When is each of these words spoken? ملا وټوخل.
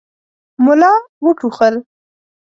ملا 0.63 0.93
وټوخل. 1.23 1.75